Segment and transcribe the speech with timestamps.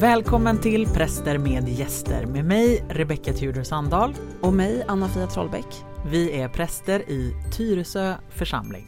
[0.00, 5.66] Välkommen till Präster med gäster med mig Rebecka Tudor Sandahl och mig Anna-Fia Trollbäck.
[6.06, 8.86] Vi är präster i Tyresö församling.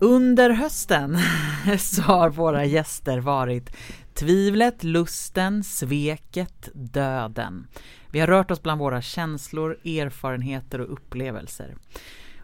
[0.00, 1.18] Under hösten
[1.78, 3.76] så har våra gäster varit
[4.14, 7.66] tvivlet, lusten, sveket, döden.
[8.12, 11.76] Vi har rört oss bland våra känslor, erfarenheter och upplevelser.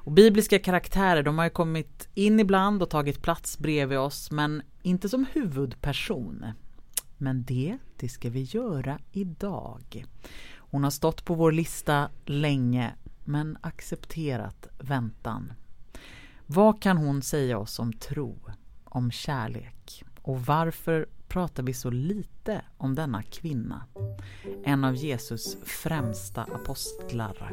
[0.06, 4.62] Och bibliska karaktärer de har ju kommit in ibland och tagit plats bredvid oss men
[4.82, 6.46] inte som huvudperson.
[7.16, 10.04] Men det, det ska vi göra idag.
[10.54, 15.52] Hon har stått på vår lista länge men accepterat väntan.
[16.46, 18.38] Vad kan hon säga oss om tro,
[18.84, 23.84] om kärlek och varför pratar vi så lite om denna kvinna?
[24.64, 27.52] En av Jesus främsta apostlar.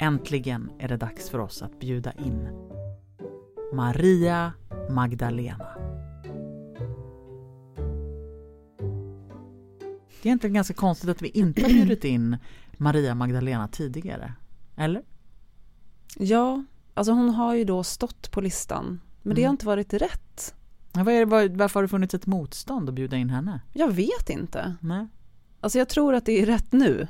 [0.00, 2.48] Äntligen är det dags för oss att bjuda in
[3.72, 4.52] Maria
[4.90, 5.68] Magdalena.
[10.22, 12.36] Det är egentligen ganska konstigt att vi inte har bjudit in
[12.76, 14.32] Maria Magdalena tidigare.
[14.76, 15.02] Eller?
[16.16, 19.00] Ja, alltså hon har ju då stått på listan.
[19.22, 19.54] Men det har mm.
[19.54, 20.54] inte varit rätt.
[20.92, 23.60] Varför har det funnits ett motstånd att bjuda in henne?
[23.72, 24.76] Jag vet inte.
[24.80, 25.06] Nej.
[25.60, 27.08] Alltså jag tror att det är rätt nu.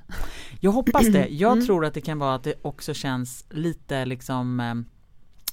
[0.60, 1.26] Jag hoppas det.
[1.30, 1.66] Jag mm.
[1.66, 4.74] tror att det kan vara att det också känns lite liksom eh,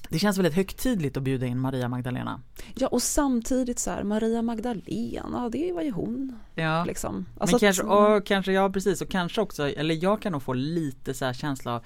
[0.08, 2.40] det känns väldigt högtidligt att bjuda in Maria Magdalena.
[2.74, 6.38] Ja och samtidigt så här Maria Magdalena, det var ju hon.
[6.54, 6.84] Ja.
[6.84, 7.26] Liksom.
[7.38, 10.42] Alltså Men kanske, att, och kanske, ja precis och kanske också, eller jag kan nog
[10.42, 11.82] få lite så här känsla av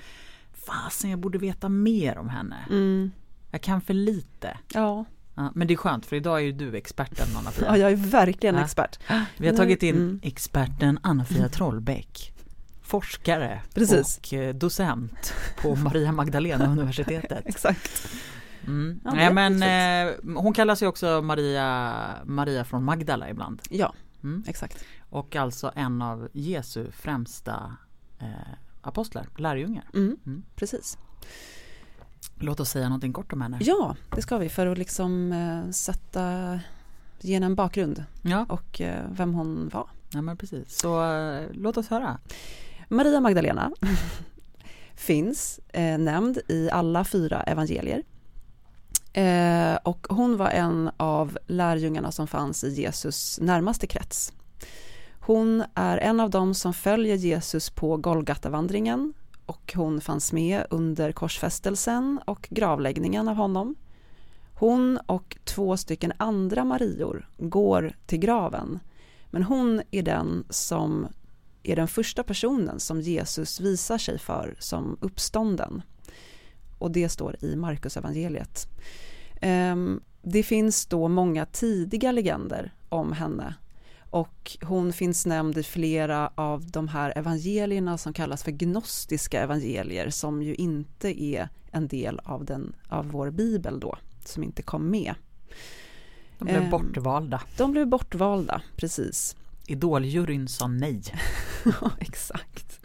[0.53, 2.57] Fasen jag borde veta mer om henne.
[2.71, 3.11] Mm.
[3.51, 4.59] Jag kan för lite.
[4.75, 5.05] Ja.
[5.41, 7.67] Ja, men det är skönt för idag är ju du experten Anna-Fia.
[7.67, 8.65] Ja, jag är verkligen ja.
[8.65, 8.99] expert.
[9.37, 10.21] Vi har tagit in mm.
[10.23, 12.33] experten Anna-Fia Trollbäck.
[12.83, 14.19] Forskare Precis.
[14.19, 17.43] och eh, docent på Maria Magdalena universitetet.
[17.47, 18.09] Exakt.
[18.67, 19.01] Mm.
[19.05, 23.63] Ja, Nej, men eh, hon kallas ju också Maria, Maria från Magdala ibland.
[23.71, 24.45] Ja, mm.
[24.47, 24.85] exakt.
[25.11, 27.77] Och alltså en av Jesu främsta
[28.19, 28.29] eh,
[28.83, 29.85] apostlar, lärjungar.
[29.95, 30.17] Mm.
[30.27, 30.43] mm.
[30.57, 30.99] Precis.
[32.39, 33.59] Låt oss säga någonting kort om henne.
[33.61, 36.61] Ja, det ska vi för att liksom eh, sätta,
[37.21, 38.47] ge henne en bakgrund ja.
[38.49, 39.87] och eh, vem hon var.
[40.13, 42.19] Ja men precis, så eh, låt oss höra.
[42.89, 43.73] Maria Magdalena
[44.95, 48.03] finns eh, nämnd i alla fyra evangelier.
[49.13, 54.33] Eh, och hon var en av lärjungarna som fanns i Jesus närmaste krets.
[55.21, 59.15] Hon är en av dem som följer Jesus på Golgatavandringen
[59.51, 63.75] och hon fanns med under korsfästelsen och gravläggningen av honom.
[64.55, 68.79] Hon och två stycken andra Marior går till graven
[69.31, 71.07] men hon är den som
[71.63, 75.83] är den första personen som Jesus visar sig för som uppstånden.
[76.79, 78.69] Och det står i Markus evangeliet.
[79.41, 83.55] Ehm, det finns då många tidiga legender om henne
[84.11, 90.11] och hon finns nämnd i flera av de här evangelierna som kallas för gnostiska evangelier
[90.11, 94.91] som ju inte är en del av, den, av vår bibel då, som inte kom
[94.91, 95.15] med.
[96.39, 97.43] De blev eh, bortvalda.
[97.57, 99.37] De blev bortvalda, precis.
[99.67, 101.03] Idoljuryn sa nej.
[101.65, 102.81] ja, exakt.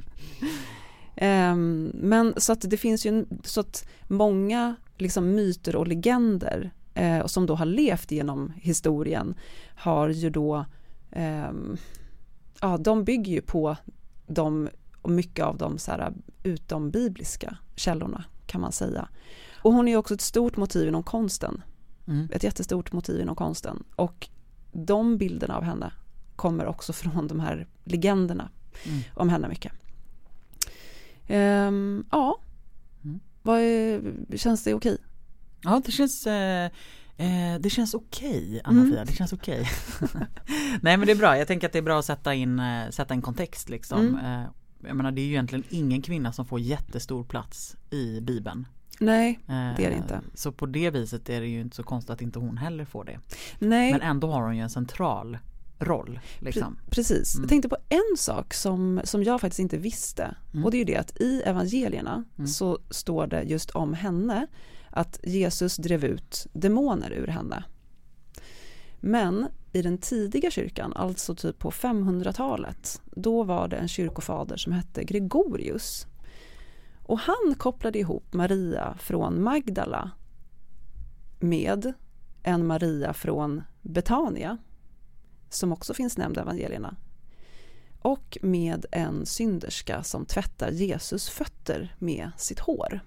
[1.21, 7.25] Um, men så att det finns ju så att många liksom myter och legender eh,
[7.25, 9.35] som då har levt genom historien
[9.75, 10.65] har ju då
[12.61, 13.77] ja, de bygger ju på
[14.27, 14.69] de
[15.01, 19.07] och mycket av de så här utom bibliska källorna kan man säga.
[19.63, 21.63] Och hon är också ett stort motiv inom konsten.
[22.07, 22.27] Mm.
[22.31, 23.83] Ett jättestort motiv inom konsten.
[23.95, 24.27] Och
[24.71, 25.93] de bilderna av henne
[26.35, 28.49] kommer också från de här legenderna
[28.85, 29.01] mm.
[29.13, 29.71] om henne mycket.
[31.29, 32.39] Um, ja,
[33.03, 33.19] mm.
[33.41, 33.61] Vad
[34.39, 34.97] känns det okej?
[35.63, 36.71] Ja, det känns eh,
[37.17, 39.05] eh, det känns okej, Anna-Fia, mm.
[39.05, 39.69] det känns okej.
[40.81, 42.89] Nej men det är bra, jag tänker att det är bra att sätta in, eh,
[42.89, 43.99] sätta en kontext liksom.
[43.99, 44.41] Mm.
[44.41, 44.47] Eh,
[44.87, 48.67] jag menar det är ju egentligen ingen kvinna som får jättestor plats i Bibeln.
[48.99, 50.21] Nej, det är det inte.
[50.33, 53.03] Så på det viset är det ju inte så konstigt att inte hon heller får
[53.03, 53.19] det.
[53.59, 53.91] Nej.
[53.91, 55.37] Men ändå har hon ju en central
[55.79, 56.19] roll.
[56.39, 56.77] Liksom.
[56.89, 57.35] Precis.
[57.35, 57.43] Mm.
[57.43, 60.35] Jag tänkte på en sak som, som jag faktiskt inte visste.
[60.53, 60.65] Mm.
[60.65, 62.47] Och det är ju det att i evangelierna mm.
[62.47, 64.47] så står det just om henne
[64.95, 67.63] att Jesus drev ut demoner ur henne.
[68.99, 74.73] Men i den tidiga kyrkan, alltså typ på 500-talet, då var det en kyrkofader som
[74.73, 76.07] hette Gregorius.
[77.03, 80.11] Och han kopplade ihop Maria från Magdala
[81.39, 81.93] med
[82.43, 84.57] en Maria från Betania
[85.49, 86.95] som också finns nämnd i evangelierna.
[87.99, 92.99] Och med en synderska som tvättar Jesus fötter med sitt hår.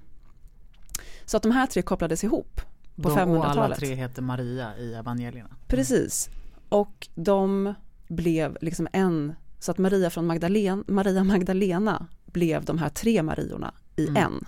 [1.29, 2.61] Så att de här tre kopplades ihop
[2.97, 3.79] på de, Och alla 500-talet.
[3.79, 5.57] tre heter Maria i evangelierna.
[5.67, 6.31] Precis.
[6.69, 7.75] Och de
[8.09, 13.75] blev liksom en, så att Maria från Magdalena, Maria Magdalena blev de här tre Mariorna
[13.97, 14.17] i Mm.
[14.23, 14.45] en.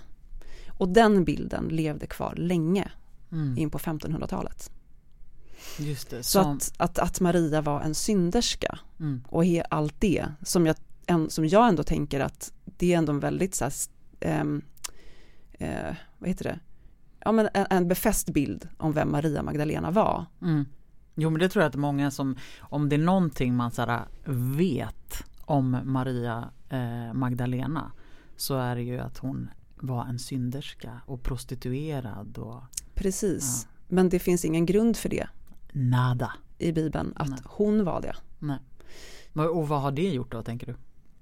[0.79, 2.91] Och den bilden levde kvar länge
[3.33, 3.59] Mm.
[3.59, 4.71] in på 1500-talet.
[5.79, 6.23] Just det.
[6.23, 9.25] Så Som, att, att, att Maria var en synderska mm.
[9.29, 13.13] och he, allt det som jag, en, som jag ändå tänker att det är ändå
[13.13, 13.73] en väldigt så här,
[14.21, 14.63] ehm,
[15.53, 16.59] eh, vad heter det,
[17.25, 20.27] ja men en, en befäst bild om vem Maria Magdalena var.
[20.43, 20.65] Mm.
[21.15, 23.99] Jo men det tror jag att många som, om det är någonting man så
[24.57, 27.93] vet om Maria eh, Magdalena
[28.37, 32.63] så är det ju att hon var en synderska och prostituerad och
[32.95, 35.27] Precis, men det finns ingen grund för det
[35.73, 36.33] nada.
[36.59, 37.39] i Bibeln att Nej.
[37.45, 38.17] hon var det.
[38.39, 38.59] Nej.
[39.49, 40.77] Och vad har det gjort då tänker du?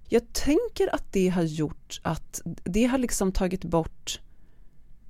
[0.08, 4.20] Jag tänker att det har gjort att det har liksom tagit bort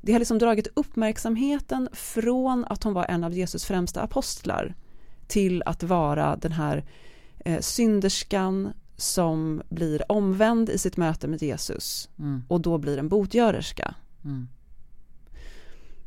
[0.00, 4.74] det har liksom dragit uppmärksamheten från att hon var en av Jesus främsta apostlar
[5.26, 6.84] till att vara den här
[7.38, 12.42] eh, synderskan som blir omvänd i sitt möte med Jesus Mm.
[12.48, 13.94] och då blir en botgörerska.
[14.24, 14.48] Mm.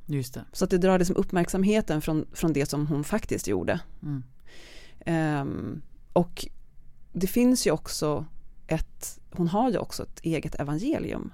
[0.06, 0.46] Just det.
[0.52, 3.80] Så att det drar liksom uppmärksamheten från, från det som hon faktiskt gjorde.
[4.04, 4.24] Mm.
[5.06, 5.82] Ehm,
[6.14, 6.48] och
[7.14, 8.26] det finns ju också
[8.68, 11.32] ett, hon har ju också ett eget evangelium.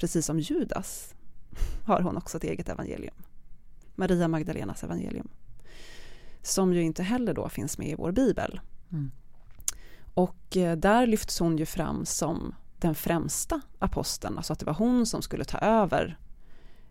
[0.00, 1.14] Precis som Judas
[1.84, 3.14] har hon också ett eget evangelium.
[3.94, 5.28] Maria Magdalenas evangelium.
[6.42, 8.60] Som ju inte heller då finns med i vår bibel.
[8.92, 9.10] Mm.
[10.14, 14.74] Och eh, där lyfts hon ju fram som den främsta aposteln, alltså att det var
[14.74, 16.18] hon som skulle ta över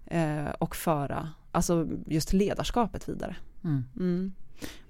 [0.05, 3.35] eh, och föra, alltså just ledarskapet vidare.
[3.63, 3.83] Mm.
[3.95, 4.33] Mm.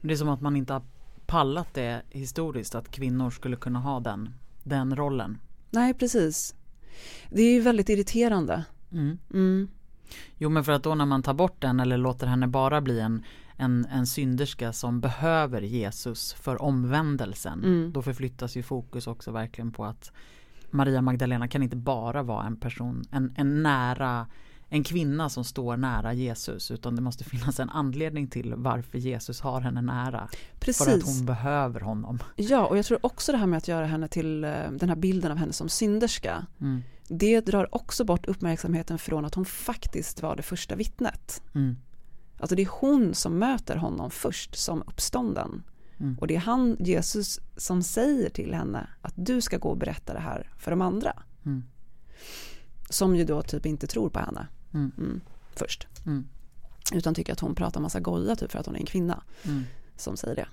[0.02, 0.84] Men Det är som att man inte har
[1.26, 4.34] pallat det historiskt att kvinnor skulle kunna ha den,
[4.64, 5.38] den rollen.
[5.72, 6.56] Nej, precis.
[7.30, 8.66] Det är ju väldigt irriterande.
[8.92, 9.18] Mm.
[9.34, 9.68] Mm.
[10.38, 13.00] Jo men för att då när man tar bort den eller låter henne bara bli
[13.00, 13.24] en,
[13.58, 17.64] en, en synderska som behöver Jesus för omvändelsen.
[17.64, 17.92] Mm.
[17.94, 20.12] Då förflyttas ju fokus också verkligen på att
[20.70, 24.28] Maria Magdalena kan inte bara vara en person, en, en nära
[24.70, 29.42] en kvinna som står nära Jesus utan det måste finnas en anledning till varför Jesus
[29.42, 30.30] har henne nära.
[30.30, 31.06] För att Precis.
[31.06, 32.20] hon behöver honom.
[32.36, 34.96] Ja, och jag tror också det här med att göra henne till eh, den här
[34.96, 36.46] bilden av henne som synderska.
[36.62, 36.82] Mm.
[37.08, 41.44] Det drar också bort uppmärksamheten från att hon faktiskt var det första vittnet.
[41.56, 41.78] Mm.
[42.38, 45.64] Alltså det är hon som möter honom först som uppstånden.
[46.00, 46.18] Mm.
[46.20, 50.14] Och det är han, Jesus, som säger till henne att du ska gå och berätta
[50.14, 51.24] det här för de andra.
[51.46, 51.64] Mm.
[52.90, 54.92] Som ju då typ inte tror på henne Mm.
[54.98, 55.22] mm,
[55.56, 55.88] först.
[56.06, 56.28] Mm.
[56.94, 59.24] Utan tycker att hon pratar massa goja typ för att hon är en kvinna.
[59.44, 59.64] Mm.
[59.96, 60.48] som säger det.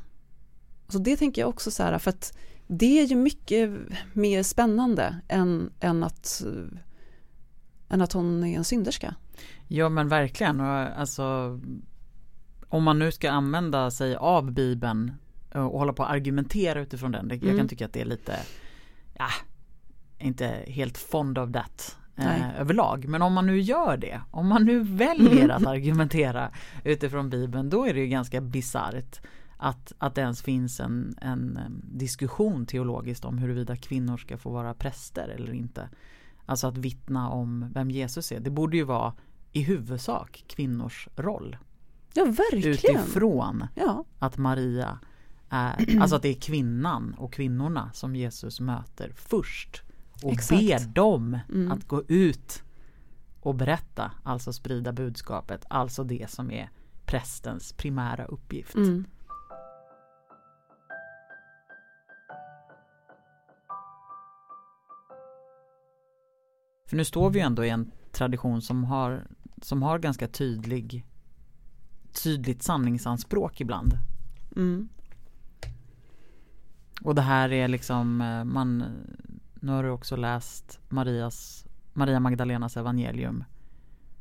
[0.88, 3.70] Så det tänker jag också så här, för att det är ju mycket
[4.12, 6.44] mer spännande än, än, att,
[7.88, 9.14] än att hon är en synderska.
[9.68, 10.60] Ja men verkligen.
[10.60, 11.60] Och alltså,
[12.69, 15.12] om man nu ska använda sig av Bibeln
[15.54, 17.28] eh, och hålla på att argumentera utifrån den.
[17.28, 17.56] Jag Mm.
[17.56, 18.36] kan tycka att det är lite,
[19.14, 19.28] ja,
[20.19, 21.96] inte helt fond of that.
[22.16, 23.08] Eh, överlag.
[23.08, 26.50] Men om man nu gör det, om man nu väljer att argumentera
[26.84, 29.20] utifrån Bibeln, då är det ju ganska bisarrt
[29.56, 34.74] att, att det ens finns en, en diskussion teologiskt om huruvida kvinnor ska få vara
[34.74, 35.88] präster eller inte.
[36.46, 38.40] Alltså att vittna om vem Jesus är.
[38.40, 39.14] Det borde ju vara
[39.52, 41.56] i huvudsak kvinnors roll.
[42.14, 42.70] Ja, verkligen.
[42.70, 44.98] Utifrån Ja, att Maria
[45.48, 49.82] är, alltså att det är kvinnan och kvinnorna som Jesus möter först.
[50.23, 50.61] Och Exakt.
[50.61, 51.73] ber dem Mm.
[51.73, 52.63] att gå ut
[53.41, 56.70] och berätta, alltså sprida budskapet, alltså det som är
[57.06, 58.75] prästens primära uppgift.
[58.75, 59.05] mm.
[66.89, 69.27] För nu står vi ju ändå i en tradition som har,
[69.63, 71.06] som har ganska tydlig
[72.23, 73.93] tydligt sanningsanspråk ibland.
[74.56, 74.89] Mm.
[77.03, 78.85] Och det här är liksom, eh, man,
[79.60, 83.44] nu har du också läst Marias, Maria Magdalenas evangelium.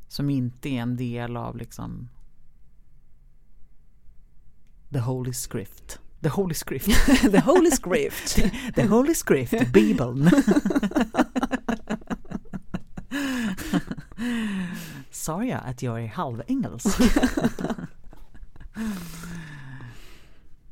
[0.07, 2.09] Som inte är en del av liksom
[4.91, 5.99] The Holy Script.
[6.21, 6.85] The Holy Script.
[7.31, 8.35] The Holy Script.
[8.75, 10.29] The Holy Script, Bibeln.
[15.11, 16.99] Sa jag att jag är halvengelsk?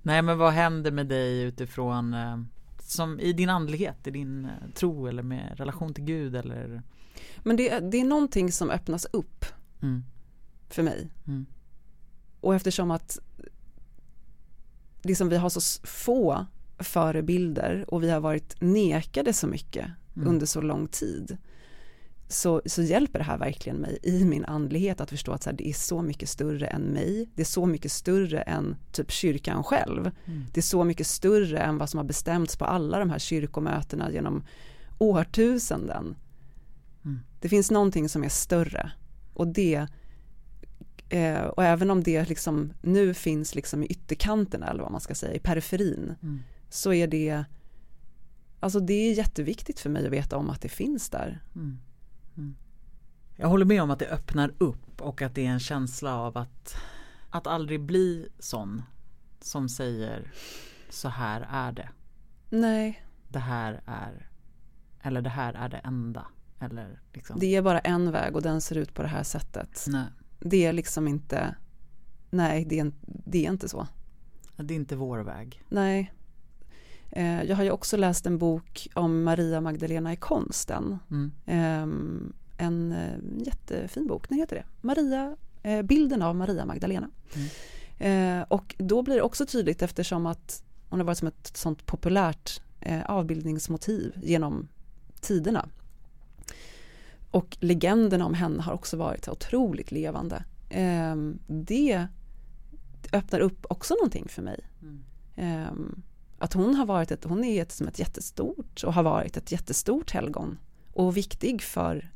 [0.02, 2.38] Nej men vad händer med dig utifrån eh,
[2.94, 6.82] som i din andlighet, i din eh, tro eller med relation till Gud eller?
[7.44, 9.46] Men det, det är någonting som öppnas upp
[9.82, 10.04] Mm,
[10.70, 11.10] för mig.
[11.28, 11.46] mm,
[12.42, 13.20] Och eftersom att
[15.02, 16.46] liksom vi har så få
[16.80, 20.28] förebilder och vi har varit nekade så mycket Mm.
[20.28, 21.38] under så lång tid
[22.34, 25.58] så, så hjälper det här verkligen mig i min andlighet att förstå att så här,
[25.58, 27.30] det är så mycket större än mig.
[27.36, 30.12] Det är så mycket större än typ kyrkan själv.
[30.26, 30.46] Mm.
[30.54, 34.12] Det är så mycket större än vad som har bestämts på alla de här kyrkomötena
[34.12, 34.44] genom
[34.98, 36.16] årtusenden.
[37.06, 37.20] Mm.
[37.42, 38.92] Det finns någonting som är större
[39.34, 39.88] och det
[41.10, 45.16] eh, och även om det liksom nu finns liksom i ytterkanterna eller vad man ska
[45.16, 46.40] säga, i periferin Mm.
[46.70, 47.46] så är det
[48.64, 51.42] Alltså det är jätteviktigt för mig att veta om att det finns där.
[51.56, 51.80] Mm.
[52.38, 52.56] Mm.
[53.36, 56.38] Jag håller med om att det öppnar upp och att det är en känsla av
[56.38, 56.76] att,
[57.30, 58.82] att aldrig bli sån
[59.42, 60.32] som säger
[60.90, 61.90] så här är det.
[62.50, 64.30] Nej, Det här är
[65.04, 66.28] eller det här är det enda.
[66.60, 67.40] Eller liksom.
[67.40, 69.86] det är bara en väg och den ser ut på det här sättet.
[69.88, 70.06] Nej,
[70.40, 71.56] Det är liksom inte,
[72.30, 73.88] nej det är, det är inte så.
[74.56, 75.64] det är inte vår väg.
[75.70, 76.14] Nej.
[77.16, 80.98] Eh, Jag har ju också läst en bok om Maria Magdalena i konsten.
[81.12, 81.32] Mm.
[81.46, 84.64] Ehm, En eh, jättefin bok, den heter det.
[84.82, 87.10] Maria, eh, bilden av Maria Magdalena.
[87.36, 88.40] Mm.
[88.40, 91.86] Eh, Och då blir det också tydligt eftersom att hon har varit som ett sånt
[91.86, 94.68] populärt eh, avbildningsmotiv genom
[95.22, 95.70] tiderna.
[97.32, 100.44] Och legenderna om henne har också varit otroligt levande.
[100.70, 102.08] Ehm, Det
[103.14, 104.60] öppnar upp också någonting för mig.
[105.36, 106.02] Mm.
[106.44, 109.52] Att hon har varit ett, hon är ett, som ett jättestort och har varit ett
[109.52, 110.58] jättestort helgon
[110.94, 112.12] och viktig för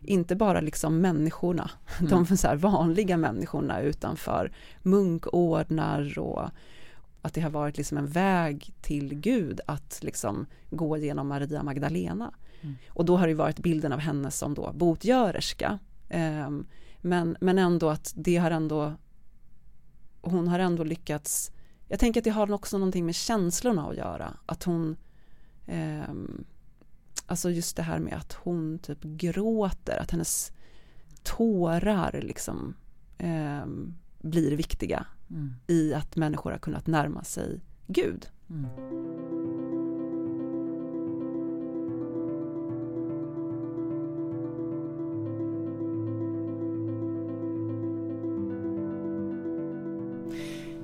[0.00, 2.10] inte bara liksom människorna, Mm.
[2.10, 6.48] de så vanliga människorna utan för munkordnar och
[7.22, 12.34] att det har varit liksom en väg till Gud att liksom gå genom Maria Magdalena.
[12.60, 12.76] Mm.
[12.88, 15.78] Och då har det varit bilden av henne som då botgörerska.
[16.08, 16.66] Ehm,
[17.00, 18.92] men, men ändå att det har ändå
[20.20, 21.52] hon har ändå lyckats
[21.92, 24.36] jag tänker att det har också någonting med känslorna att göra.
[24.46, 24.96] Att hon
[25.66, 26.44] ehm,
[27.26, 30.52] Alltså just det här med att hon typ gråter, att hennes
[31.22, 32.74] tårar liksom
[33.18, 35.54] ehm, blir viktiga Mm.
[35.66, 38.26] i att människor har kunnat närma sig Gud.
[38.50, 39.41] Mm.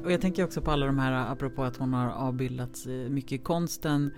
[0.09, 3.33] Och jag tänker också på alla de här, apropå att hon har avbildats eh, mycket
[3.33, 4.15] i konsten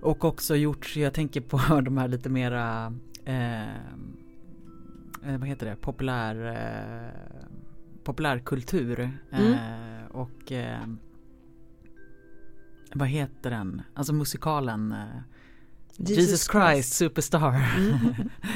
[0.00, 2.94] och också gjort, jag tänker på de här lite mera,
[3.24, 3.76] eh,
[5.22, 7.40] eh, vad heter det, populär, eh,
[8.04, 9.18] populärkultur.
[9.30, 10.86] Eh, och eh,
[12.94, 15.20] vad heter den, alltså musikalen eh,
[15.96, 17.54] Jesus, Christ, Superstar.
[17.78, 17.98] Mm.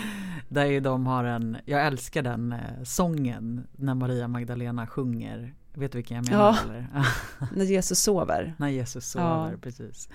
[0.48, 2.54] Där ju de har en, jag älskar den
[2.84, 5.54] sången när Maria Magdalena sjunger.
[5.74, 6.58] Vet du vilken jag menar Ja.
[6.64, 6.86] eller?
[7.56, 8.54] När Jesus sover.
[8.58, 9.58] när Jesus sover, Ja.
[9.62, 10.08] precis.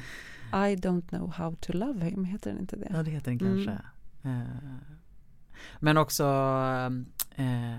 [0.54, 2.88] I don't know how to love him, heter den inte det?
[2.94, 3.56] Ja det heter den Mm.
[3.66, 3.82] kanske.
[4.30, 4.76] Eh,
[5.80, 6.24] men också
[7.36, 7.76] eh,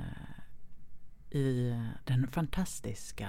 [1.30, 3.28] i den fantastiska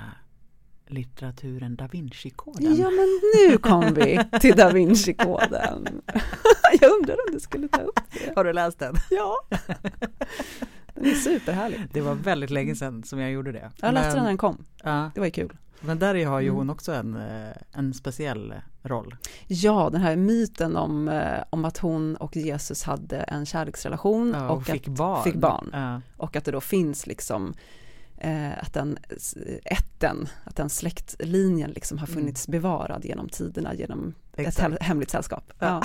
[0.87, 2.75] litteraturen Da Vinci-koden.
[2.75, 6.01] Ja men nu kom vi till Da Vinci-koden.
[6.81, 8.33] Jag undrar om du skulle ta upp det.
[8.35, 8.95] Har du läst den?
[9.09, 9.35] Ja.
[10.99, 11.87] Den är superhärlig.
[11.93, 13.71] Det var väldigt länge sedan som jag gjorde det.
[13.81, 14.65] Jag läste den när den kom.
[14.83, 15.57] ja, Det var ju kul.
[15.81, 16.57] men där har ju Mm.
[16.57, 19.15] hon också en, eh, en speciell roll.
[19.47, 24.49] Ja, den här myten om, eh, om att hon och Jesus hade en kärleksrelation Ja,
[24.49, 25.23] och, och fick att, barn.
[25.23, 25.69] fick barn.
[25.73, 26.01] Ja.
[26.17, 27.53] och att det då finns liksom
[28.17, 28.97] eh, att den
[29.65, 32.19] ätten, att den släktlinjen liksom har Mm.
[32.19, 34.59] funnits bevarad genom tiderna genom ett Exakt.
[34.59, 35.53] hem- hemligt sällskap.
[35.59, 35.81] Ja.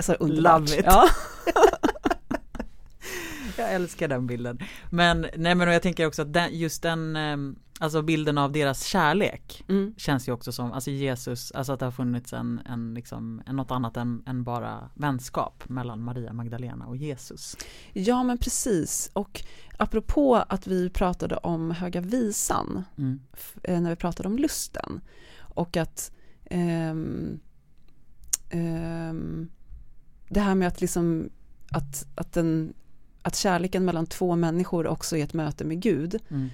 [0.00, 0.60] Så underbart.
[0.60, 0.84] Love it.
[0.86, 1.08] Ja.
[3.62, 4.58] Jag älskar den bilden.
[4.90, 8.52] Men nej men och jag tänker också att den, just den, ehm, alltså bilden av
[8.52, 9.94] deras kärlek Mm.
[9.96, 13.70] känns ju också som, alltså Jesus, alltså att det har funnits en, en liksom, något
[13.70, 17.56] annat än, än bara vänskap mellan Maria Magdalena och Jesus.
[17.92, 19.10] ja, men precis.
[19.12, 19.42] Och
[19.78, 23.20] apropå att vi pratade om Höga Visan, Mm.
[23.62, 25.00] eh, när vi pratade om lusten
[25.38, 26.12] och att
[26.44, 27.40] ehm,
[30.28, 31.30] det här med att liksom
[31.70, 32.72] att, att, den,
[33.22, 36.48] att kärleken mellan två människor också är ett möte med Gud Mm.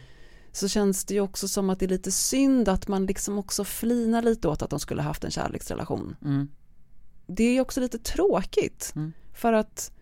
[0.53, 3.65] så känns det ju också som att det är lite synd att man liksom också
[3.65, 6.17] flinar lite åt att de skulle haft en kärleksrelation.
[6.25, 6.49] Mm.
[7.27, 9.13] Det är också lite tråkigt Mm.
[9.35, 9.93] för att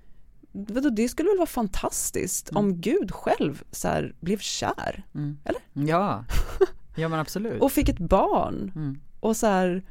[0.53, 2.65] vadå, det skulle väl vara fantastiskt Mm.
[2.65, 5.39] om Gud själv så här, blev kär Mm.
[5.45, 5.89] Eller?
[5.91, 6.25] Ja,
[6.97, 7.63] ja men absolut.
[7.63, 8.99] och fick ett barn Mm.
[9.21, 9.85] och så här,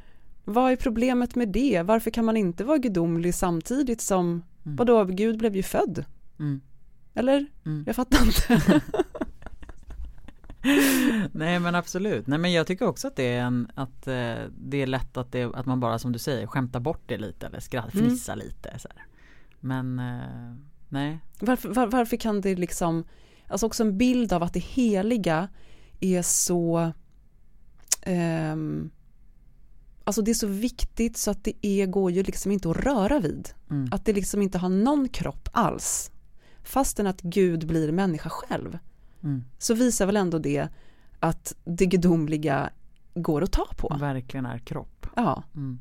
[0.44, 1.82] vad är problemet med det?
[1.82, 4.76] Varför kan man inte vara gudomlig samtidigt som, Mm.
[4.76, 6.04] vadå, Gud blev ju född?
[6.38, 6.60] Mm.
[7.14, 7.46] Eller?
[7.66, 7.84] Mm.
[7.86, 8.80] Jag fattar inte.
[11.32, 12.26] Nej men absolut.
[12.26, 15.32] Nej men jag tycker också att det är en, att eh, det är lätt att,
[15.32, 18.16] det, att man bara som du säger skämtar bort det lite eller skratt, Mm.
[18.36, 19.06] lite så här.
[19.60, 20.54] Men eh,
[20.88, 21.18] nej.
[21.40, 23.04] Varför, var, varför kan det liksom,
[23.48, 25.48] alltså också en bild av att det heliga
[26.00, 26.92] är så,
[28.02, 28.90] ehm,
[30.04, 33.20] alltså det är så viktigt så att det är, går ju liksom inte att röra
[33.20, 33.48] vid.
[33.70, 33.88] Mm.
[33.92, 36.10] Att det liksom inte har någon kropp alls.
[36.66, 38.78] Fastän att Gud blir människa själv.
[39.22, 39.44] Mm.
[39.58, 40.68] Så visar väl ändå det
[41.20, 42.70] att det gudomliga
[43.14, 43.96] går att ta på.
[44.00, 45.06] Verkligen är kropp.
[45.16, 45.42] Ja.
[45.54, 45.78] Mm.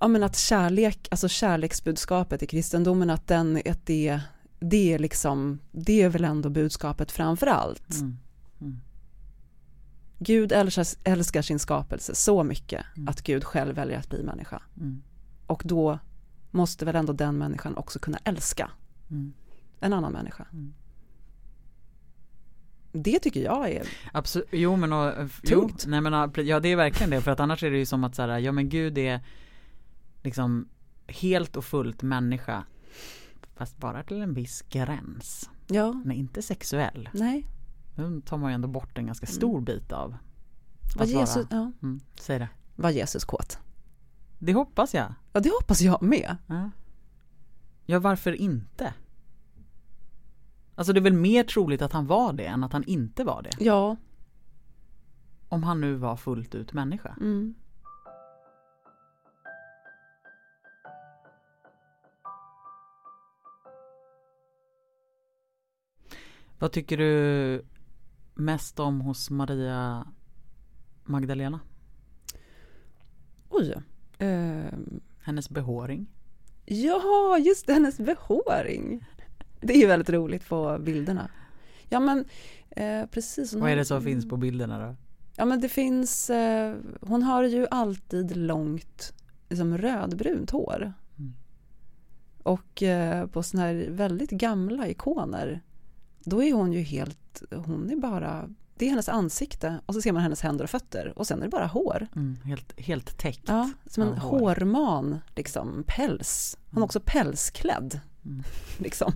[0.00, 4.20] ja, men att kärlek, alltså kärleksbudskapet i kristendomen, att den, att det,
[4.60, 7.94] det är liksom, det är väl ändå budskapet framför allt.
[7.94, 8.16] Mm.
[8.60, 8.80] Mm.
[10.18, 13.08] Gud älskar, älskar sin skapelse så mycket Mm.
[13.08, 14.62] att Gud själv väljer att bli människa.
[14.76, 15.02] Mm.
[15.46, 15.98] Och då
[16.50, 18.70] måste väl ändå den människan också kunna älska
[19.10, 19.32] Mm.
[19.80, 20.46] En annan människa.
[20.52, 20.74] Mm.
[22.92, 25.42] Det tycker jag är, Absolut, jo men och, Tungt.
[25.84, 26.12] Jo, nej men
[26.46, 28.38] ja det är verkligen det för att annars är det ju som att så här,
[28.38, 29.20] ja men gud är
[30.22, 30.68] liksom
[31.06, 32.64] helt och fullt människa
[33.56, 35.50] fast bara till en viss gräns.
[35.66, 37.08] ja, Men inte sexuell.
[37.12, 37.46] nej.
[37.96, 40.16] Då tar man ju ändå bort en ganska stor bit av
[40.96, 42.48] vara- Jesus, ja, mm, Säg det.
[42.76, 43.58] var Jesus kåt?
[44.38, 45.14] Det hoppas jag.
[45.32, 46.36] Ja, det hoppas jag med.
[46.46, 46.70] Ja.
[47.86, 48.94] ja, varför inte?
[50.78, 53.42] Alltså det är väl mer troligt att han var det än att han inte var
[53.42, 53.50] det.
[53.64, 53.96] Ja,
[55.48, 57.14] Om han nu var fullt ut människa.
[57.20, 57.54] mm.
[66.58, 67.62] Vad tycker du
[68.34, 70.06] mest om hos Maria
[71.04, 71.60] Magdalena?
[73.48, 73.74] oj.
[74.18, 76.06] Ehm, Hennes behåring?
[76.64, 79.04] Ja, just det, hennes behåring.
[79.60, 81.30] Det är ju väldigt roligt på bilderna.
[81.88, 82.24] Ja men
[82.70, 83.54] eh, precis.
[83.54, 84.96] Vad är det som finns på bilderna då?
[85.36, 89.12] Ja men det finns, eh, hon har ju alltid långt
[89.48, 90.92] liksom rödbrunt hår.
[91.18, 91.32] Mm.
[92.42, 95.60] Och eh, på såna här väldigt gamla ikoner,
[96.24, 100.12] då är hon ju helt, hon är bara, det är hennes ansikte och så ser
[100.12, 102.06] man hennes händer och fötter och sen är det bara hår.
[102.16, 103.44] Mm, helt, helt täckt.
[103.48, 104.38] Ja, som en hår.
[104.38, 106.56] hårman, liksom, päls.
[106.60, 106.82] Hon är Mm.
[106.84, 108.00] också pälsklädd.
[108.24, 108.42] Mm.
[108.78, 109.12] Liksom.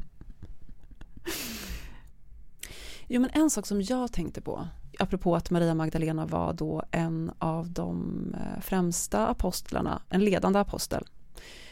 [3.06, 7.32] Jo, men en sak som jag tänkte på, apropå att Maria Magdalena var då en
[7.38, 11.04] av de eh, främsta apostlarna, en ledande apostel.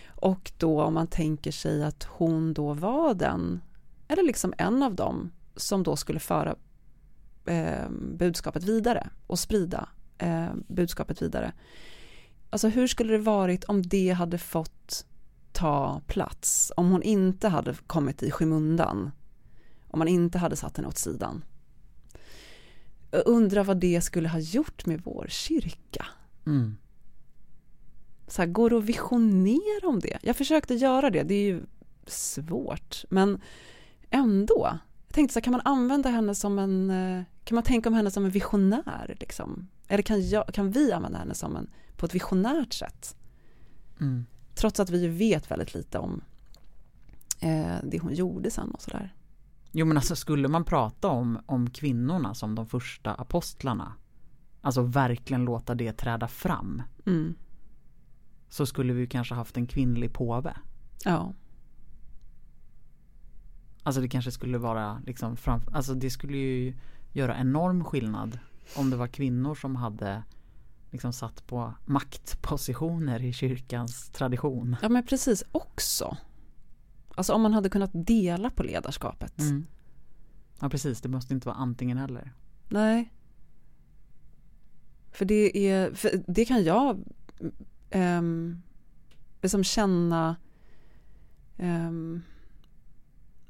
[0.07, 3.61] Och då om man tänker sig att hon då var den,
[4.09, 6.57] eller liksom en av dem, som då skulle föra
[7.47, 11.53] eh, budskapet vidare och sprida eh, budskapet vidare.
[12.51, 15.07] Alltså hur skulle det varit om det hade fått
[15.53, 16.73] ta plats?
[16.77, 19.11] Om hon inte hade kommit i skymundan?
[19.91, 21.45] Om man inte hade satt henne åt sidan?
[23.11, 26.07] Jag undrar vad det skulle ha gjort med vår kyrka?
[26.47, 26.77] Mm.
[28.27, 30.19] Så här, går det att visionera om det?
[30.23, 31.63] Jag försökte göra det, det är ju
[32.07, 33.41] svårt, men
[34.11, 34.79] ändå.
[35.07, 37.95] Jag tänkte så här, kan man använda henne som en, eh, kan man tänka om
[37.95, 39.69] henne som en visionär liksom?
[39.89, 43.17] Eller kan, jag, kan vi använda henne som en, på ett visionärt sätt?
[44.01, 44.27] Mm.
[44.55, 46.21] Trots att vi vet väldigt lite om
[47.41, 49.15] eh, det hon gjorde sen och sådär.
[49.73, 53.93] Jo men alltså skulle man prata om, om kvinnorna som de första apostlarna
[54.61, 57.35] Alltså verkligen låta det träda fram Mm.
[58.49, 60.57] Så skulle vi kanske haft en kvinnlig påve
[61.05, 61.33] Ja,
[63.83, 66.75] Alltså det kanske skulle vara liksom fram, Alltså det skulle ju
[67.13, 68.39] göra enorm skillnad
[68.77, 70.23] Om det var kvinnor som hade
[70.91, 76.17] Liksom satt på maktpositioner i kyrkans tradition ja men precis också.
[77.21, 79.39] Alltså om man hade kunnat dela på ledarskapet.
[79.39, 79.67] mm.
[80.61, 82.33] Ja precis, det måste inte vara antingen eller
[82.69, 83.13] Nej.
[85.11, 87.05] För det är, för det kan jag
[87.95, 88.63] um,
[89.43, 90.37] liksom känna
[91.57, 92.23] ehm,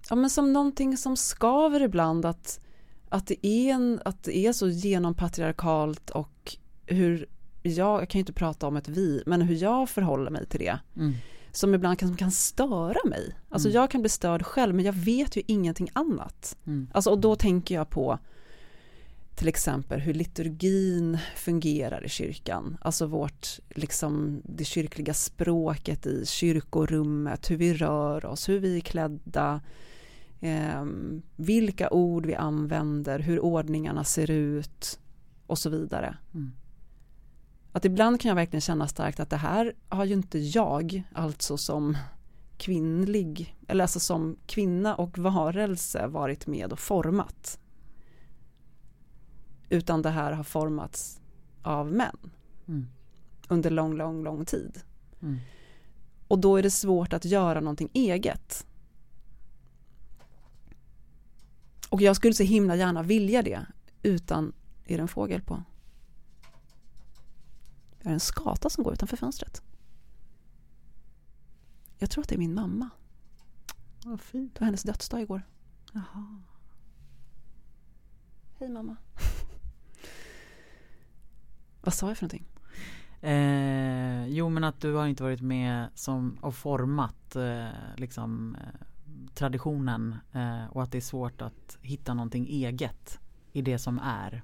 [0.08, 2.60] ja, men som någonting som skaver ibland att,
[3.08, 6.56] att, det är en, att det är så genompatriarkalt och
[6.86, 7.26] hur
[7.62, 10.60] jag, jag kan ju inte prata om ett vi, men hur jag förhåller mig till
[10.60, 11.14] det mm.
[11.52, 13.36] Som ibland kan, som kan störa mig.
[13.48, 13.74] Alltså Mm.
[13.74, 16.56] jag kan bli störd själv men jag vet ju ingenting annat.
[16.66, 16.88] Mm.
[16.92, 18.18] Alltså, och då tänker jag på
[19.34, 22.76] till exempel hur liturgin fungerar i kyrkan.
[22.80, 28.80] Alltså vårt, liksom det kyrkliga språket i kyrkorummet, hur vi rör oss, hur vi är
[28.80, 29.60] klädda,
[30.40, 30.84] eh,
[31.36, 35.00] vilka ord vi använder, hur ordningarna ser ut
[35.46, 36.16] och så vidare.
[36.34, 36.52] Mm.
[37.72, 41.56] Att ibland kan jag verkligen känna starkt att det här har ju inte jag, alltså
[41.56, 41.96] som
[42.58, 47.58] kvinnlig, eller alltså som kvinna och varelse varit med och format.
[49.68, 51.20] Utan det här har formats
[51.62, 52.30] av män
[52.68, 52.86] Mm.
[53.48, 54.80] under lång, lång, lång tid.
[55.22, 55.38] Mm.
[56.28, 58.66] Och då är det svårt att göra någonting eget.
[61.90, 63.66] Och jag skulle så himla gärna vilja det
[64.02, 64.52] utan,
[64.86, 65.62] är det en fågel på?
[68.00, 69.62] Är det en skata som går utanför fönstret?
[71.98, 72.90] Jag tror att det är min mamma.
[74.04, 74.54] Vad fint.
[74.54, 75.42] Det var hennes dödsdag igår.
[75.92, 76.42] Jaha.
[78.58, 78.96] Hej mamma.
[81.80, 82.46] Vad sa jag för någonting?
[83.20, 88.86] Eh, jo men att du har inte varit med som och format eh, liksom eh,
[89.34, 93.20] traditionen eh, och att det är svårt att hitta någonting eget
[93.52, 94.42] i det som är.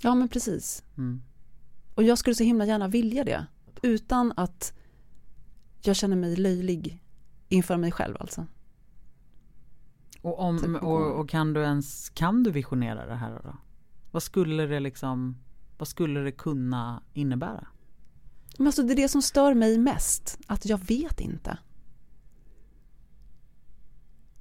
[0.00, 0.84] Ja men precis.
[0.96, 1.22] Mm.
[2.00, 3.46] Och jag skulle så himla gärna vilja det.
[3.82, 4.72] Utan att
[5.82, 7.02] jag känner mig löjlig
[7.48, 8.46] inför mig själv alltså.
[10.22, 13.56] Och, om, Typ och, och kan du ens kan du visionera det här då?
[14.10, 15.36] Vad skulle det liksom
[15.78, 17.66] vad skulle det kunna innebära?
[18.58, 21.58] Men alltså det är det som stör mig mest, att jag vet inte.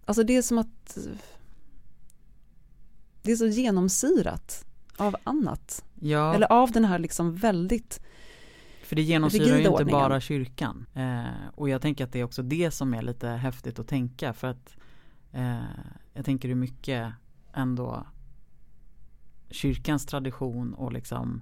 [0.05, 0.97] Alltså det är som att
[3.21, 4.65] det är så genomsyrat
[4.97, 5.85] av annat.
[6.01, 8.01] Ja, Eller av den här liksom väldigt,
[8.83, 9.91] för det genomsyrar ju inte ordningen.
[10.01, 10.85] bara kyrkan.
[10.93, 14.33] Eh, och jag tänker att det är också det som är lite häftigt att tänka
[14.33, 14.77] för att
[15.31, 15.57] eh,
[16.13, 17.13] jag tänker hur mycket
[17.53, 18.05] ändå
[19.49, 21.41] kyrkans tradition och liksom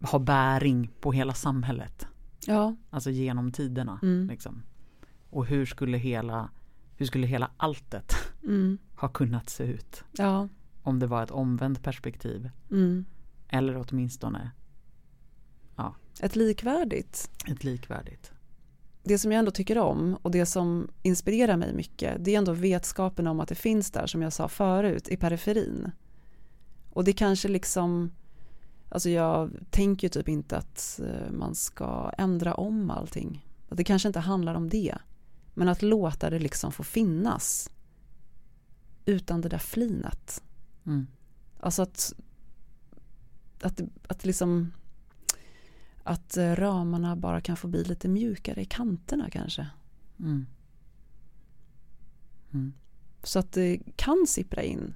[0.00, 2.06] har bäring på hela samhället.
[2.46, 3.98] ja, Alltså genom tiderna.
[4.02, 4.62] mm, Liksom.
[5.30, 6.50] Och hur skulle hela
[6.96, 10.48] hur skulle hela alltet mm, ha kunnat se ut ja,
[10.82, 13.04] om det var ett omvänt perspektiv mm.
[13.48, 14.50] eller åtminstone
[16.20, 17.30] Ett likvärdigt.
[17.50, 18.32] ett likvärdigt.
[19.02, 22.52] Det som jag ändå tycker om och det som inspirerar mig mycket, det är ändå
[22.52, 25.90] vetskapen om att det finns där, som jag sa förut, i periferin.
[26.90, 28.10] Och det kanske liksom,
[28.88, 33.46] alltså jag tänker typ inte att eh, man ska ändra om allting.
[33.68, 34.98] Det kanske inte handlar om det.
[35.54, 37.70] Men att låta det liksom få finnas
[39.04, 40.42] utan det där flinet.
[40.86, 41.06] Mm.
[41.60, 42.12] Alltså att,
[43.62, 44.72] att, att liksom
[46.02, 49.70] att eh, ramarna bara kan få bli lite mjukare i kanterna kanske.
[50.18, 50.46] Mm.
[52.52, 52.72] Mm.
[53.22, 54.94] Så att det kan sippra in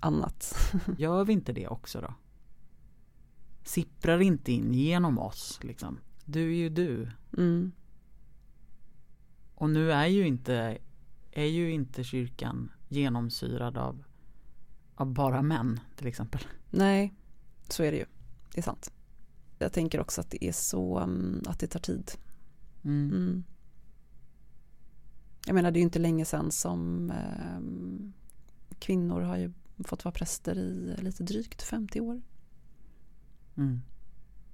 [0.00, 0.54] annat.
[0.98, 2.14] Gör vi inte det också då?
[3.64, 5.98] Sipprar inte in genom oss liksom.
[6.24, 7.10] Du är ju du.
[7.36, 7.72] Mm.
[9.54, 10.78] Och nu är ju inte,
[11.30, 14.04] är ju inte kyrkan genomsyrad av,
[15.00, 16.40] av bara män till exempel.
[16.70, 17.14] Nej,
[17.68, 18.04] så är det ju.
[18.54, 18.92] Det är sant.
[19.58, 22.12] Jag tänker också att det är så mm, att det tar tid.
[22.84, 23.10] Mm.
[23.10, 23.44] Mm.
[25.46, 28.12] Jag menar det är ju inte länge sedan som ehm,
[28.78, 29.52] kvinnor har ju
[29.84, 32.22] fått vara präster i lite drygt 50 år.
[33.56, 33.80] Mm.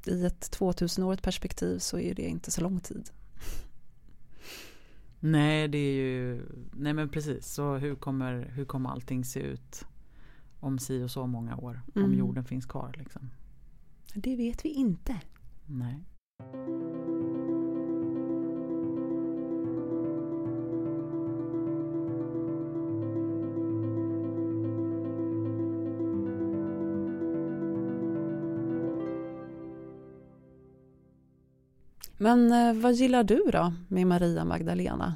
[0.06, 3.10] I ett 2000-årigt perspektiv så är det inte så lång tid.
[5.20, 9.84] Nej det är ju, nej men precis så hur kommer, hur kommer allting se ut
[10.64, 11.80] om si och så många år?
[11.94, 12.18] Om Mm.
[12.18, 13.30] jorden finns kvar liksom.
[14.14, 15.20] Det vet vi inte.
[15.66, 16.04] Nej.
[32.18, 35.14] Men eh, vad gillar du då med Maria Magdalena?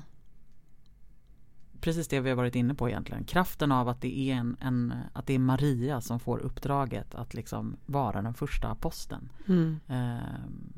[1.89, 3.25] Precis det vi har varit inne på egentligen.
[3.25, 7.35] Kraften av att det är, en, en, att det är Maria som får uppdraget att
[7.35, 9.29] liksom vara den första aposteln.
[9.47, 9.81] Mm.
[9.89, 10.73] Ehm,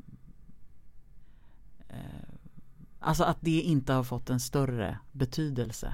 [1.89, 1.95] eh,
[2.99, 5.93] alltså att det inte har fått en större betydelse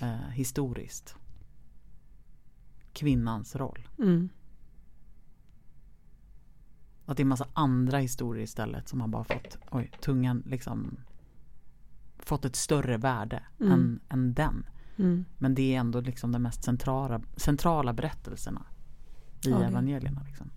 [0.00, 1.16] eh, historiskt.
[2.92, 3.88] Kvinnans roll.
[3.98, 4.28] Mm.
[7.06, 10.96] Att det är massa andra historier istället som har bara fått, oj, tungan liksom
[12.24, 13.72] fått ett större värde Mm.
[13.72, 14.66] än, än den.
[14.98, 15.24] Mm.
[15.38, 18.62] Men det är ändå liksom de mest centrala, centrala berättelserna
[19.46, 20.22] i det- evangelierna.
[20.26, 20.50] Liksom.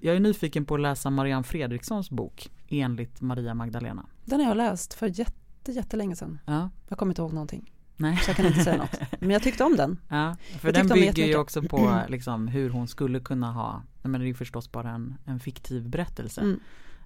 [0.00, 4.06] Jag är nyfiken på att läsa Marianne Fredrikssons bok Enligt Maria Magdalena.
[4.24, 6.38] Den har jag läst för jätte, jättelänge sedan.
[6.46, 7.72] Ja, Jag kommer inte ihåg någonting.
[7.96, 8.16] nej.
[8.16, 9.00] Så jag kan inte säga något.
[9.20, 10.00] Men jag tyckte om den.
[10.08, 14.24] Ja, för den bygger ju också på liksom, hur hon skulle kunna ha, men det
[14.24, 16.40] är ju förstås bara en, en fiktiv berättelse.
[16.40, 16.60] Mm.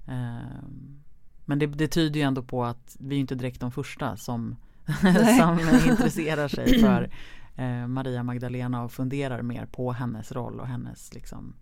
[0.07, 1.01] Ehm,
[1.45, 4.57] men det, det tyder ju ändå på att vi är inte direkt de första som,
[5.41, 5.59] som
[5.91, 7.11] intresserar sig för
[7.55, 11.55] eh, Maria Magdalena och funderar mer på hennes roll och hennes liksom,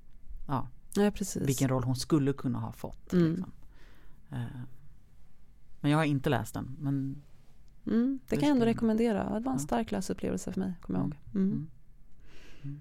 [0.48, 1.48] ja, precis.
[1.48, 3.12] vilken roll hon skulle kunna ha fått.
[3.12, 3.30] Mm.
[3.30, 3.52] Liksom.
[4.30, 4.60] Eh,
[5.80, 6.76] men jag har inte läst den.
[6.80, 7.22] Men,
[7.86, 9.24] Mm, det kan jag ändå rekommendera.
[9.24, 9.58] Det var en Ja.
[9.58, 11.16] stark läsupplevelse för mig, kommer jag ihåg.
[11.34, 11.48] Mm.
[11.50, 11.68] Mm.
[12.62, 12.80] Mm.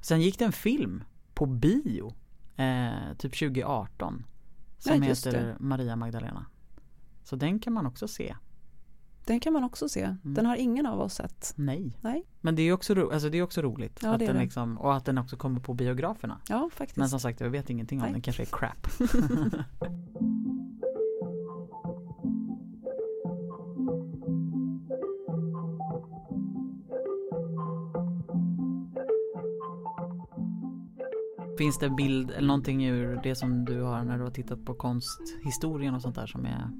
[0.00, 2.14] Sen gick det en film på bio,
[2.56, 4.24] eh, typ 2018,
[4.78, 5.56] som just heter.
[5.60, 6.46] Maria Magdalena.
[7.24, 8.36] Så den kan man också se.
[9.24, 10.02] Den kan man också se.
[10.02, 10.18] Mm.
[10.22, 11.52] Den har ingen av oss sett.
[11.56, 11.98] Nej.
[12.00, 12.24] Nej.
[12.40, 13.98] Men det är också, ro- alltså det är också roligt.
[14.02, 16.40] Ja, att den liksom, och att den också kommer på biograferna.
[16.48, 16.96] Ja, faktiskt.
[16.96, 18.12] Men som sagt, jag vet ingenting om Nej.
[18.12, 18.22] den.
[18.22, 18.86] kanske är crap.
[31.58, 34.64] Finns det en bild eller någonting ur det som du har när du har tittat
[34.64, 36.70] på konsthistorien och sånt där som är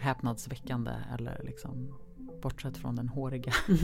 [0.00, 1.94] häpnadsväckande eller liksom
[2.42, 3.52] bortsett från den håriga?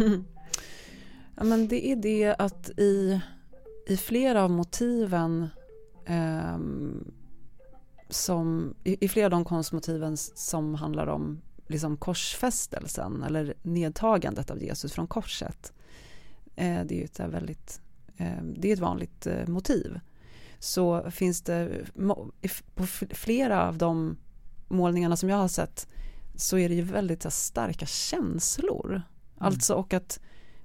[1.37, 3.21] ja, men det är det att i,
[3.87, 5.49] i flera av motiven
[6.05, 6.59] eh,
[8.09, 14.63] som, i, i flera av de konstmotiven som handlar om liksom korsfästelsen eller nedtagandet av
[14.63, 15.73] Jesus från korset.
[16.57, 17.82] Eh, det är ju ett väldigt,
[18.57, 20.01] det är ett vanligt eh, motiv.
[20.59, 21.87] Så finns det
[22.75, 24.17] på flera av de
[24.69, 25.89] målningarna som jag har sett
[26.35, 29.03] så är det ju väldigt starka känslor.
[29.39, 30.21] Alltså och att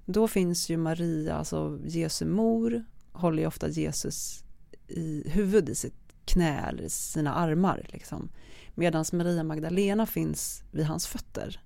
[0.06, 4.44] då finns ju Maria, alltså Jesu mor, håller ju ofta Jesus
[4.88, 7.86] i huvud i sitt knä eller i sina armar.
[7.90, 8.30] Liksom.
[8.76, 11.62] Medan Maria Magdalena finns vid hans fötter.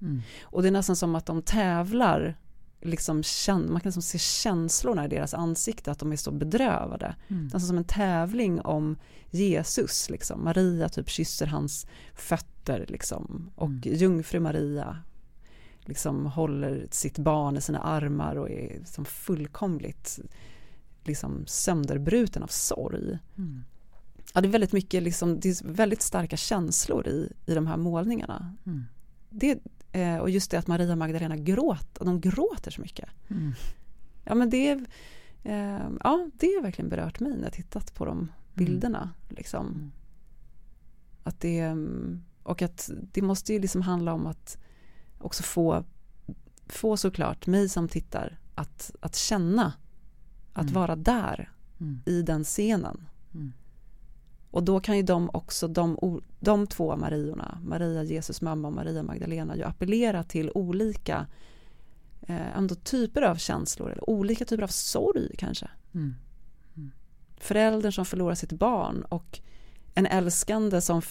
[0.00, 0.22] Mm.
[0.42, 2.38] Och det är nästan som att de tävlar,
[2.80, 7.14] liksom, kän- man kan liksom se känslorna i deras ansikte, att de är så bedrövade.
[7.28, 7.42] Mm.
[7.44, 8.96] Nästan som en tävling om
[9.30, 10.10] Jesus.
[10.10, 10.44] Liksom.
[10.44, 13.50] Maria typ kysser hans fötter liksom.
[13.56, 13.80] och Mm.
[13.82, 14.96] jungfru Maria
[15.80, 20.18] liksom håller sitt barn i sina armar och är liksom fullkomligt
[21.04, 23.18] liksom sönderbruten av sorg.
[23.38, 23.64] Mm.
[24.34, 27.76] Ja, det är väldigt mycket, liksom, det är väldigt starka känslor i, i de här
[27.76, 28.54] målningarna.
[28.66, 28.84] Mm.
[29.30, 29.58] Det,
[29.98, 33.08] eh, och just det att Maria Magdalena gråter, de gråter så mycket.
[33.28, 33.52] Mm.
[34.24, 34.70] Ja, men det,
[35.42, 39.10] eh, ja, det har verkligen berört mig när jag tittat på de bilderna.
[39.28, 39.66] Liksom.
[39.66, 39.90] Mm.
[41.22, 44.58] Att det, mm, och att det måste ju liksom handla om att
[45.18, 45.84] också få,
[46.66, 49.72] få såklart mig som tittar att, att känna,
[50.52, 50.74] att Mm.
[50.74, 52.00] vara där Mm.
[52.06, 53.06] i den scenen.
[54.48, 54.54] Mm.
[54.54, 59.02] Och då kan ju de också, de, de två Mariorna, Maria Jesus mamma och Maria
[59.02, 61.26] Magdalena, ju appellera till olika
[62.22, 65.70] eh, ändå typer av känslor, eller olika typer av sorg kanske.
[65.94, 66.14] Mm.
[67.40, 69.40] Föräldern som förlorar sitt barn och
[69.94, 71.02] en älskande som,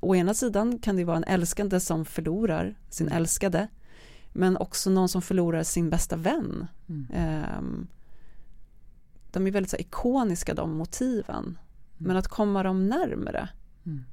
[0.00, 3.68] å ena sidan kan det vara en älskande som förlorar sin älskade,
[4.32, 6.66] men också någon som förlorar sin bästa vän.
[6.88, 7.06] Mm.
[7.12, 7.86] Ehm,
[9.32, 11.58] de är väldigt så här, ikoniska de motiven.
[11.98, 13.48] Men att komma dem närmare.
[13.86, 14.04] Mm.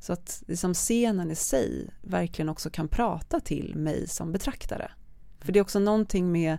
[0.00, 4.90] Så att liksom scenen i sig verkligen också kan prata till mig som betraktare.
[5.40, 6.58] För det är också någonting med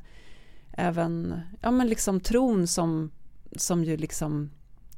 [0.72, 3.12] även ja, men liksom tron som,
[3.56, 4.50] som ju liksom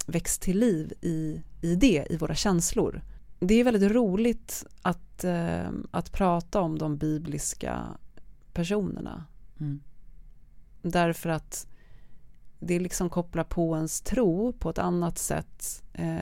[0.07, 3.01] väcks till liv i, i det, i våra känslor.
[3.39, 7.87] Det är väldigt roligt att, eh, att prata om de bibliska
[8.53, 9.25] personerna.
[9.59, 9.81] Mm.
[10.81, 11.67] Därför att
[12.65, 16.17] det liksom kopplar på ens tro på ett annat sätt eh,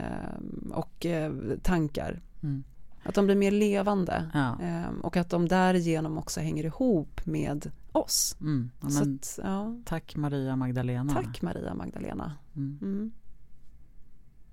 [0.72, 2.22] och eh, tankar.
[2.44, 2.64] Mm.
[3.04, 4.62] Att de blir mer levande Ja.
[4.62, 8.38] eh, och att de därigenom också hänger ihop med oss.
[8.42, 8.72] Mm.
[8.82, 11.14] Ja, men, att, ja, tack Maria Magdalena.
[11.14, 12.36] tack Maria Magdalena.
[12.56, 12.80] Mm.
[12.82, 13.12] Mm.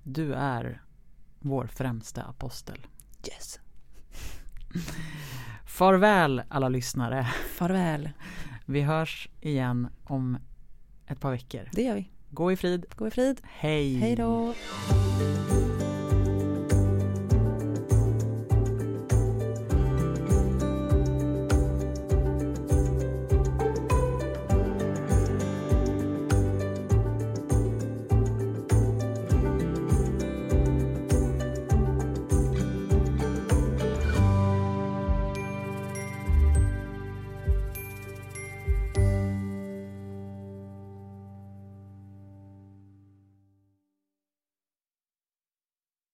[0.03, 0.83] Du är
[1.40, 2.79] vår främsta apostel.
[3.29, 3.61] Yes.
[5.64, 7.24] Farväl alla lyssnare.
[7.57, 8.11] Farväl,
[8.66, 10.38] Vi hörs igen om
[11.09, 11.68] ett par veckor.
[11.73, 12.09] det gör vi.
[12.31, 12.87] Gå i frid.
[12.97, 13.40] Gå i frid.
[13.44, 13.94] Hej.
[13.94, 14.55] Hej då.